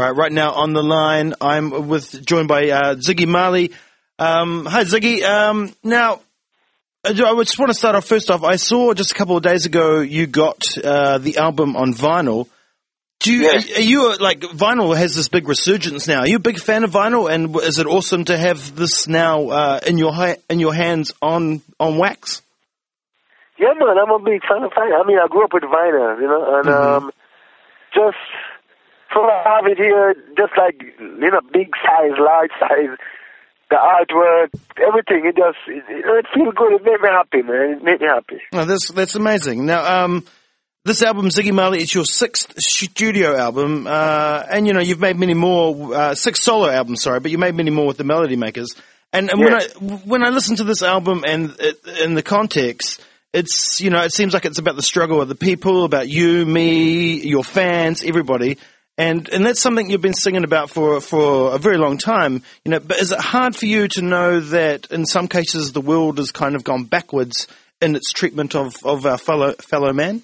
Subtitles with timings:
[0.00, 3.70] All right, right now on the line, I'm with joined by uh, Ziggy Marley.
[4.18, 5.22] Um, hi, Ziggy.
[5.22, 6.22] Um, now,
[7.04, 8.06] I just want to start off.
[8.06, 11.76] First off, I saw just a couple of days ago you got uh, the album
[11.76, 12.48] on vinyl.
[13.18, 13.76] Do you, Yes.
[13.76, 16.20] are you uh, like vinyl has this big resurgence now?
[16.20, 19.48] Are you a big fan of vinyl, and is it awesome to have this now
[19.50, 22.40] uh, in your ha- in your hands on on wax?
[23.58, 25.04] Yeah, man, I'm a big fan of vinyl.
[25.04, 27.04] I mean, I grew up with vinyl, you know, and Mm-hmm.
[27.04, 27.10] um,
[27.92, 28.16] just
[29.12, 32.96] so I have it here, just like you know, big size, large size,
[33.70, 35.26] the artwork, everything.
[35.26, 36.72] It just it, it, feels good.
[36.74, 37.78] It made me happy, man.
[37.78, 38.40] It made me happy.
[38.52, 39.66] Oh, that's that's amazing.
[39.66, 40.26] Now, um,
[40.84, 45.18] this album, Ziggy Marley, it's your sixth studio album, uh, and you know you've made
[45.18, 48.36] many more, uh, six solo albums, sorry, but you made many more with the Melody
[48.36, 48.74] Makers.
[49.12, 49.64] And, and when I
[50.04, 51.56] when I listen to this album and
[52.02, 55.34] in the context, it's you know it seems like it's about the struggle of the
[55.34, 58.56] people, about you, me, your fans, everybody.
[59.00, 62.70] And and that's something you've been singing about for for a very long time, you
[62.70, 62.80] know.
[62.80, 66.30] But is it hard for you to know that in some cases the world has
[66.30, 67.48] kind of gone backwards
[67.80, 70.22] in its treatment of, of our fellow fellow man?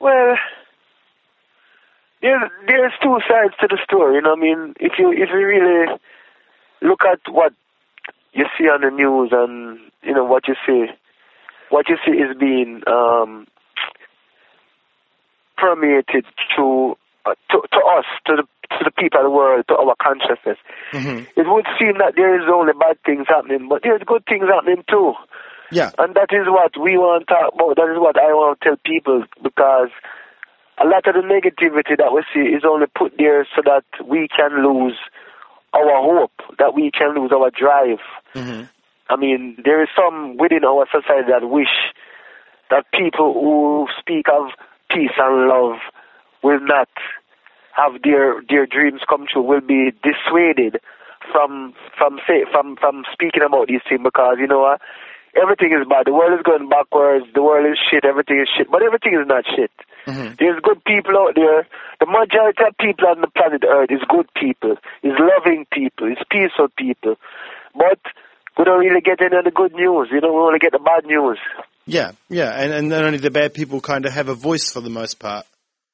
[0.00, 0.36] Well,
[2.20, 4.16] there's there's two sides to the story.
[4.16, 5.98] You know, I mean, if you if you really
[6.82, 7.54] look at what
[8.34, 10.92] you see on the news and you know what you see,
[11.70, 13.46] what you see is being um,
[15.62, 18.44] permeated to, uh, to to us, to the
[18.78, 20.58] to the people of the world, to our consciousness.
[21.36, 24.82] It would seem that there is only bad things happening, but there's good things happening
[24.90, 25.14] too.
[25.70, 25.90] Yeah.
[25.98, 27.76] And that is what we want to talk about.
[27.76, 29.88] That is what I want to tell people because
[30.82, 34.28] a lot of the negativity that we see is only put there so that we
[34.28, 34.98] can lose
[35.72, 38.02] our hope, that we can lose our drive.
[39.08, 41.72] I mean, there is some within our society that wish
[42.70, 44.48] that people who speak of
[44.92, 45.78] peace and love
[46.42, 46.88] will not
[47.72, 50.80] have their their dreams come true, will be dissuaded
[51.30, 54.80] from from say from from speaking about these things because you know what
[55.34, 56.06] everything is bad.
[56.06, 57.26] The world is going backwards.
[57.34, 58.04] The world is shit.
[58.04, 58.70] Everything is shit.
[58.70, 59.72] But everything is not shit.
[60.06, 60.34] Mm-hmm.
[60.38, 61.66] There's good people out there.
[62.00, 66.18] The majority of people on the planet Earth is good people, is loving people, is
[66.28, 67.14] peaceful people.
[67.74, 68.00] But
[68.58, 70.08] we don't really get any of the good news.
[70.10, 71.38] You know, we only get the bad news.
[71.86, 74.80] Yeah, yeah, and, and then only the bad people kind of have a voice for
[74.80, 75.46] the most part.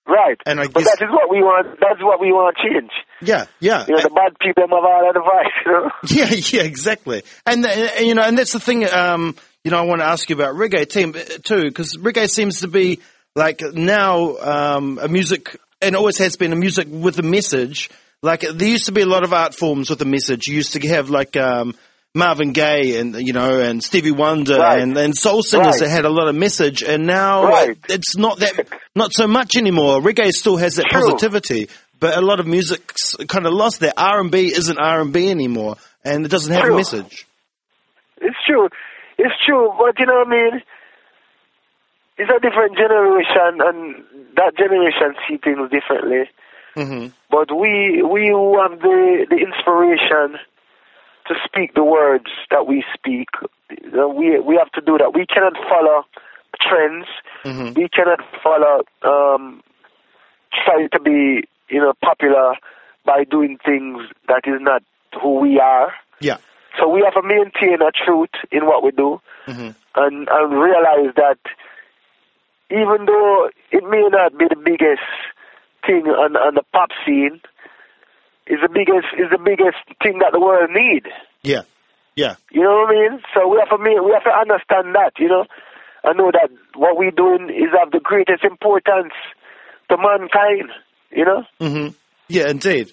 [0.07, 0.39] Right.
[0.47, 1.67] And I but guess- that is what we want.
[1.81, 2.91] That's what we want to change.
[3.21, 3.85] Yeah, yeah.
[3.87, 5.53] You know, the bad people have all the voice.
[5.67, 5.91] You know.
[6.09, 7.23] Yeah, yeah, exactly.
[7.45, 8.89] And, and you know, and that's the thing.
[8.91, 12.29] Um, you know, I want to ask you about reggae team uh, too, because reggae
[12.29, 13.01] seems to be
[13.35, 17.91] like now um, a music, and always has been a music with a message.
[18.23, 20.47] Like there used to be a lot of art forms with a message.
[20.47, 21.75] You used to have like um,
[22.15, 24.81] Marvin Gaye and you know and Stevie Wonder Right.
[24.81, 25.81] and, and soul singers Right.
[25.81, 26.83] that had a lot of message.
[26.83, 27.71] And now Right.
[27.71, 30.01] it- it's not that not so much anymore.
[30.01, 31.03] Reggae still has that True.
[31.03, 31.69] positivity,
[32.01, 33.95] but a lot of music's kind of lost that.
[33.97, 37.27] R and B isn't R and B anymore, and it doesn't have a message.
[38.21, 38.69] It's true.
[39.19, 39.73] It's true.
[39.79, 40.63] But you know what I mean?
[42.17, 44.05] It's a different generation, and
[44.35, 46.29] that generation see things differently.
[46.75, 48.27] hmm But we we
[48.59, 50.39] have the the inspiration
[51.29, 53.29] to speak the words that we speak,
[53.71, 55.13] we we have to do that.
[55.15, 56.05] We cannot follow
[56.61, 57.07] trends.
[57.43, 59.63] hmm We cannot follow um,
[60.65, 62.55] try to be you know popular
[63.05, 64.83] by doing things that is not
[65.23, 65.93] who we are.
[66.21, 66.39] Yeah.
[66.79, 71.13] So we have to maintain a truth in what we do hmm and, and realize
[71.17, 71.39] that
[72.71, 75.09] even though it may not be the biggest
[75.87, 77.41] thing on, on the pop scene,
[78.49, 81.05] is the biggest is the biggest thing that the world need.
[81.43, 81.63] Yeah.
[82.17, 82.35] Yeah.
[82.51, 83.21] You know what I mean?
[83.35, 85.45] So we have to ma- we have to understand that, you know,
[86.05, 89.13] I know that what we're doing is of the greatest importance
[89.91, 90.71] to mankind.
[91.11, 91.43] You know?
[91.61, 91.89] hmm
[92.29, 92.93] Yeah, indeed.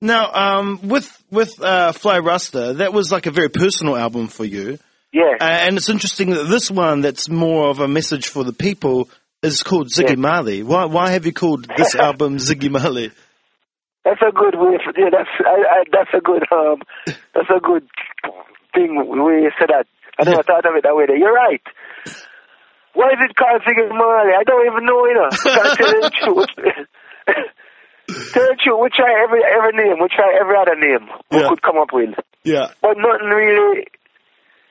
[0.00, 4.44] Now, um, with with uh, Fly Rasta, that was like a very personal album for
[4.44, 4.78] you,
[5.12, 5.36] Yeah.
[5.40, 9.08] uh, and it's interesting that this one, that's more of a message for the people,
[9.42, 10.14] is called Ziggy Yeah.
[10.16, 10.62] Marley.
[10.62, 13.12] Why why have you called this album Ziggy Marley?
[14.04, 14.76] That's a good way.
[14.84, 16.82] For, yeah, that's I, I, that's a good um,
[17.34, 17.88] that's a good
[18.74, 19.86] thing way you say that.
[20.18, 20.42] I never Yeah.
[20.46, 21.06] thought of it that way.
[21.06, 21.16] There.
[21.16, 21.62] You're right.
[22.92, 24.32] Why is it called Ziggy Marley?
[24.38, 25.06] I don't even know.
[25.06, 25.30] You know.
[25.42, 26.52] Can't tell the truth.
[28.36, 28.78] tell the truth.
[28.82, 29.96] We try every every name.
[30.00, 31.48] We try every other name we Yeah.
[31.48, 32.14] could come up with,
[32.44, 32.68] Yeah.
[32.82, 33.88] but nothing really.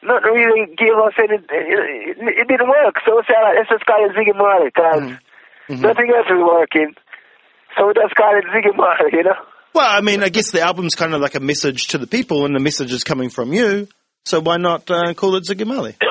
[0.04, 1.40] Nothing really gave us any.
[1.40, 5.16] It, it didn't work, so we said, let's just call it Ziggy Marley, because
[5.72, 5.80] Mhm.
[5.80, 6.92] nothing else is working.
[7.78, 9.34] So we just call it Ziggy you know.
[9.74, 12.46] Well, I mean, I guess the album's kind of like a message to the people,
[12.46, 13.88] and the message is coming from you.
[14.26, 15.96] So why not uh, call it Ziggy?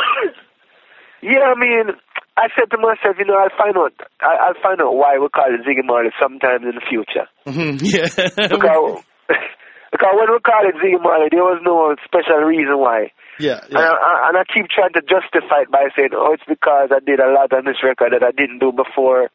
[1.23, 1.95] Yeah, I mean,
[2.37, 3.95] I said to myself, you know, I'll find out.
[4.21, 7.31] I, I'll find out why we call it Ziggy Marley sometime in the future.
[7.47, 8.11] Mhm, yeah.
[8.11, 9.07] Because,
[9.95, 13.13] because when we call it Ziggy Marley, there was no special reason why.
[13.39, 13.87] yeah, And, I.
[13.95, 17.21] I- and I keep trying to justify it by saying, oh, it's because I did
[17.23, 19.31] a lot on this record that I didn't do before.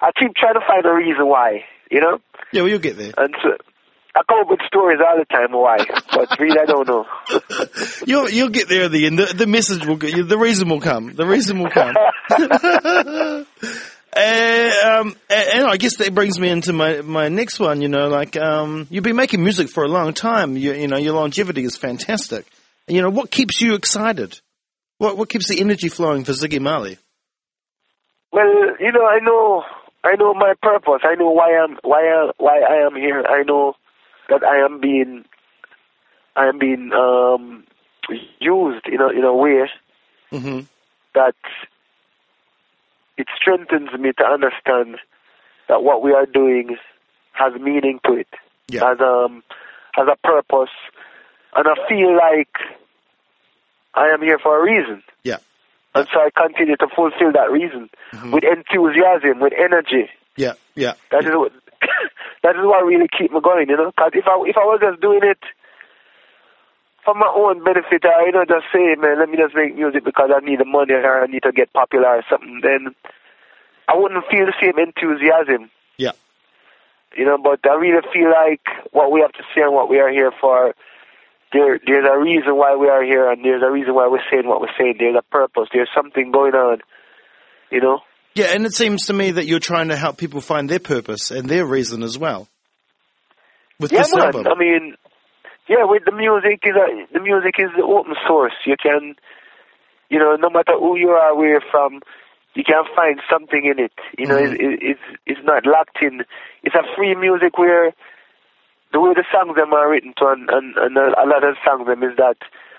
[0.00, 2.18] I keep trying to find a reason why, you know?
[2.52, 3.12] Yeah, well, you'll get there.
[3.16, 3.56] And so
[4.16, 5.78] I come up with stories all the time why,
[6.10, 7.06] but really I don't know.
[8.06, 9.18] You'll you'll get there at the end.
[9.18, 10.26] The, the message will get.
[10.26, 11.14] The reason will come.
[11.14, 11.94] The reason will come.
[14.16, 17.82] And, um, and, and I guess that brings me into my, my next one.
[17.82, 20.56] You know, like um, you've been making music for a long time.
[20.56, 22.46] You, you know, your longevity is fantastic.
[22.88, 24.40] And, you know, what keeps you excited?
[24.98, 26.96] What what keeps the energy flowing for Ziggy Marley?
[28.32, 29.62] Well, you know, I know,
[30.06, 31.02] I know my purpose.
[31.02, 33.24] I know why I'm, why I, why I am here.
[33.26, 33.74] I know
[34.28, 35.24] that I am being,
[36.36, 37.64] I am being um,
[38.38, 39.68] used in a in a way
[40.30, 40.60] hmm
[41.14, 41.34] that
[43.16, 44.98] it strengthens me to understand
[45.68, 46.76] that what we are doing
[47.32, 48.28] has meaning to it,
[48.68, 48.88] Yeah.
[48.88, 49.42] has um
[49.94, 50.74] has a purpose,
[51.56, 52.54] and I feel like
[53.94, 55.38] I am here for a reason, Yeah.
[55.98, 58.32] And so I continue to fulfill that reason Mhm.
[58.32, 60.10] with enthusiasm, with energy.
[60.36, 60.54] Yeah.
[60.74, 60.94] Yeah.
[61.10, 61.52] That is what
[62.42, 63.90] that is what really keep me going, you know.
[63.96, 65.38] Because if I if I was just doing it
[67.04, 70.04] for my own benefit, or you know, just say, man, let me just make music
[70.04, 72.94] because I need the money or I need to get popular or something, then
[73.88, 76.12] I wouldn't feel the same enthusiasm, Yeah.
[77.16, 77.38] you know.
[77.38, 80.32] But I really feel like what we have to say and what we are here
[80.40, 80.74] for.
[81.52, 84.46] There, there's a reason why we are here, and there's a reason why we're saying
[84.48, 84.96] what we're saying.
[84.98, 85.68] There's a purpose.
[85.72, 86.78] There's something going on,
[87.70, 88.00] you know.
[88.34, 91.30] Yeah, and it seems to me that you're trying to help people find their purpose
[91.30, 92.48] and their reason as well.
[93.80, 94.26] With yeah, this man.
[94.26, 94.46] album.
[94.48, 94.94] I mean,
[95.68, 98.52] yeah, with the music is a, the music is the open source.
[98.66, 99.14] You can,
[100.10, 102.00] you know, no matter who you are, where you're from,
[102.54, 103.92] you can find something in it.
[104.18, 104.54] You know, Mhm.
[104.54, 106.22] it, it, it's it's not locked in.
[106.62, 107.92] It's a free music where
[108.92, 111.86] the way the songs them are written to, and, and, and a lot of songs
[111.86, 112.36] them is that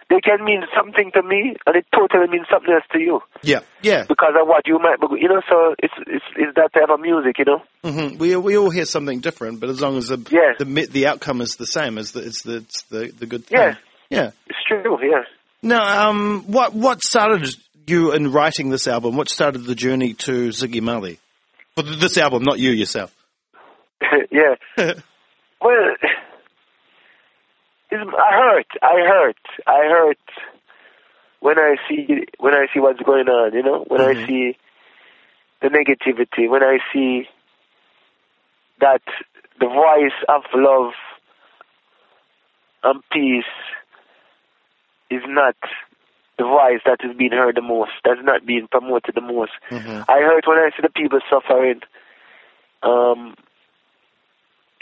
[0.10, 3.60] they can mean something to me, and it totally means something else to you Yeah,
[3.82, 4.06] yeah.
[4.08, 5.42] because of what you might, be, you know.
[5.50, 7.62] So it's it's it's that type of music, you know.
[7.84, 10.54] hmm We we all hear something different, but as long as the Yeah.
[10.58, 13.60] the the outcome is the same, as the it's the it's the the good thing.
[13.60, 13.76] Yeah.
[14.10, 14.32] yeah.
[14.48, 15.24] It's true, yeah.
[15.62, 17.54] Now, um, what what started
[17.86, 19.18] you in writing this album?
[19.18, 21.20] What started the journey to Ziggy Marley?
[21.76, 23.14] For this album, not you yourself.
[24.32, 24.56] yeah.
[25.68, 25.96] Well,
[27.92, 28.68] I hurt.
[28.82, 29.38] I hurt.
[29.68, 30.18] I hurt
[31.42, 33.54] when I see when I see what's going on.
[33.54, 34.24] You know, when Mhm.
[34.24, 34.58] I see
[35.60, 36.48] the negativity.
[36.48, 37.28] When I see
[38.80, 39.02] that
[39.60, 40.94] the voice of love
[42.84, 43.54] and peace
[45.10, 45.58] is not
[46.38, 47.92] the voice that is being heard the most.
[48.06, 49.52] That's not being promoted the most.
[49.68, 51.82] hmm I hurt when I see the people suffering.
[52.84, 53.36] Um,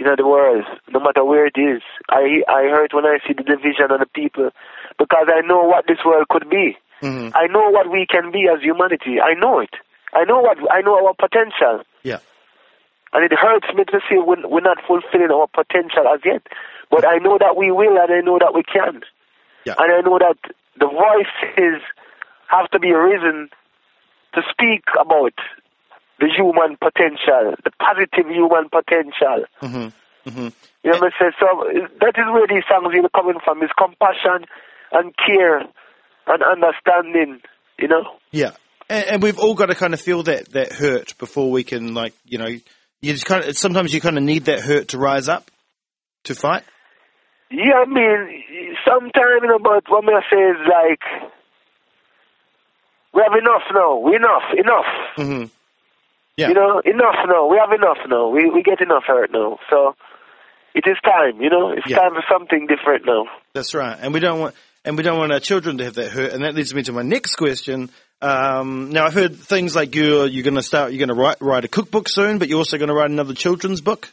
[0.05, 3.43] in other words, no matter where it is, I I hurt when I see the
[3.43, 4.51] division of the people,
[4.99, 6.77] because I know what this world could be.
[7.01, 9.19] hmm I know what we can be as humanity.
[9.19, 9.73] I know it.
[10.13, 12.19] I know what I know our potential, Yeah.
[13.13, 16.43] and it hurts me to see we're, we're not fulfilling our potential as yet.
[16.91, 19.01] But I know that we will, and I know that we can,
[19.65, 19.75] Yeah.
[19.79, 20.37] and I know that
[20.79, 21.81] the voices
[22.47, 23.49] have to be risen
[24.35, 25.33] to speak about
[26.19, 29.45] the human potential, the positive human potential.
[29.59, 29.87] hmm
[30.29, 30.49] hmm
[30.83, 31.37] You know what I'm saying?
[31.39, 31.47] So
[31.99, 34.47] that is where these songs are coming from, is compassion
[34.91, 35.59] and care
[36.27, 37.41] and understanding,
[37.79, 38.03] you know?
[38.31, 38.51] Yeah,
[38.89, 41.93] and, and we've all got to kind of feel that that hurt before we can,
[41.93, 44.97] like, you know, you just kind of sometimes you kind of need that hurt to
[44.97, 45.51] rise up
[46.23, 46.63] to fight.
[47.51, 48.43] Yeah, I mean,
[48.87, 51.31] sometimes, you know, but what I say is like,
[53.13, 53.97] we have enough now.
[53.97, 54.85] We enough, enough.
[55.15, 55.54] hmm
[56.37, 56.49] Yeah.
[56.49, 57.47] You know, enough now.
[57.47, 58.27] We have enough now.
[58.29, 59.57] We we get enough hurt now.
[59.69, 59.95] So
[60.73, 61.71] it is time, you know?
[61.71, 61.97] It's Yeah.
[61.99, 63.25] time for something different now.
[63.53, 66.11] That's right, and we don't want and we don't want our children to have that
[66.11, 66.33] hurt.
[66.33, 67.89] And that leads me to my next question.
[68.21, 71.37] Um, now I've heard things like you're you're going to start you're going to write
[71.39, 74.09] write a cookbook soon, but you're also going to write another children's book.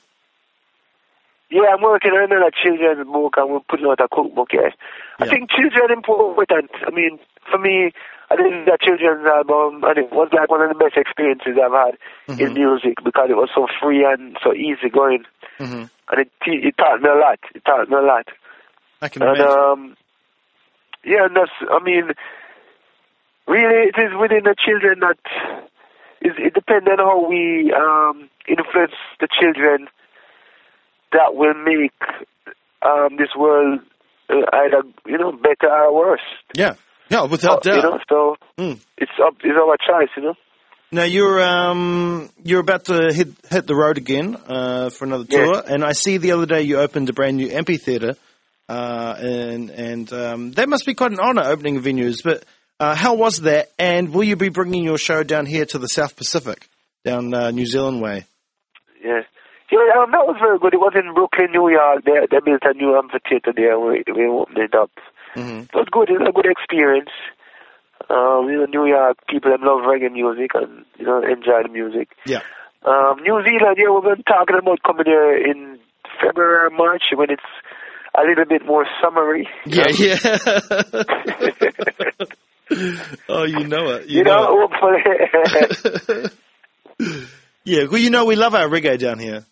[1.50, 4.71] Yeah, I'm working on another children's book and we're putting out a cookbook, yeah.
[5.21, 6.71] I think children important.
[6.87, 7.19] I mean,
[7.50, 7.93] for me,
[8.33, 11.73] I did that children's album and it was like one of the best experiences I've
[11.73, 11.99] had
[12.41, 12.55] in Mhm.
[12.55, 15.25] music because it was so free and so easy going.
[15.59, 17.39] hmm And it, it taught me a lot.
[17.55, 18.29] It taught me a lot.
[19.03, 19.59] I can And, imagine.
[19.59, 19.97] um,
[21.05, 22.12] yeah, and that's, I mean,
[23.47, 25.19] really it is within the children that,
[26.21, 29.89] it, it depends on how we um, influence the children
[31.12, 31.93] that will make
[32.83, 33.81] um, this world
[34.31, 36.21] uh, either, you know, better or worse.
[36.55, 36.75] yeah,
[37.12, 37.76] no, without Uh, doubt.
[37.76, 38.78] You know, so Mm.
[38.99, 40.35] it's up, it's our choice, you know.
[40.90, 45.45] Now you're um, you're about to hit hit the road again uh, for another Yeah.
[45.47, 48.14] tour, and I see the other day you opened a brand new amphitheater,
[48.69, 52.23] uh, and and um, that must be quite an honour opening venues.
[52.23, 52.45] But
[52.78, 53.69] uh, how was that?
[53.78, 56.69] And will you be bringing your show down here to the South Pacific,
[57.04, 58.26] down uh, New Zealand way?
[59.02, 59.23] Yeah.
[59.71, 60.75] Yeah, um, that was very good.
[60.75, 62.04] It was in Brooklyn, New York.
[62.04, 63.81] They, they built a new amphitheater there.
[63.81, 64.90] We, we opened it up.
[65.35, 66.09] Hmm It was good.
[66.11, 67.11] It was a good experience.
[68.11, 71.69] Um, you know, New York people them love reggae music and you know enjoy the
[71.71, 72.09] music.
[72.27, 72.41] Yeah.
[72.85, 75.79] Um, New Zealand, yeah, we've been talking about coming there in
[76.21, 77.43] February or March when it's
[78.15, 79.49] a little bit more summery.
[79.65, 80.19] Yeah, yeah.
[83.29, 84.09] oh, you know it.
[84.09, 85.03] You, You know, know, hopefully.
[86.99, 86.99] it.
[87.65, 89.45] yeah, well, you know we love our reggae down here.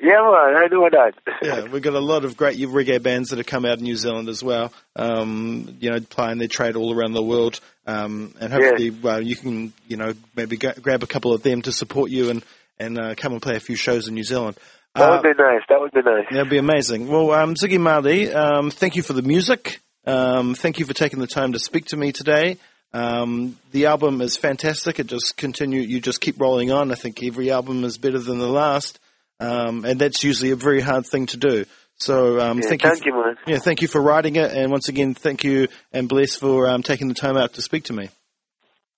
[0.00, 1.14] Yeah, man, I know that.
[1.42, 3.96] Yeah, we've got a lot of great reggae bands that have come out of New
[3.96, 4.72] Zealand as well.
[4.94, 9.36] Um, you know, playing their trade all around the world, um, and hopefully, well, you
[9.36, 12.44] can, you know, maybe g- grab a couple of them to support you and
[12.78, 14.56] and uh, come and play a few shows in New Zealand.
[14.94, 15.62] That Uh, would be nice.
[15.68, 16.24] That would be nice.
[16.30, 17.08] That'd be amazing.
[17.08, 19.80] Well, um, Ziggy Marley, um, thank you for the music.
[20.06, 22.58] Um, thank you for taking the time to speak to me today.
[22.92, 24.98] Um, the album is fantastic.
[25.00, 25.80] It just continue.
[25.80, 26.92] You just keep rolling on.
[26.92, 28.98] I think every album is better than the last,
[29.40, 31.64] um, and that's usually a very hard thing to do.
[31.98, 32.90] So um, Yeah, thank you.
[32.90, 33.34] thank you.
[33.46, 36.82] Yeah, thank you for writing it, and once again, thank you and bless for um,
[36.82, 38.10] taking the time out to speak to me.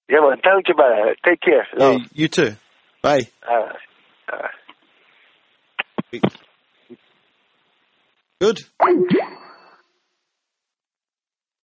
[0.09, 0.38] Yeah, man.
[0.42, 1.14] Thank you, man.
[1.25, 1.66] Take care.
[1.76, 2.02] Yeah, Love.
[2.12, 2.57] you too.
[3.02, 3.28] Bye.
[3.49, 3.73] Uh,
[4.33, 4.49] uh.
[8.40, 8.64] Good.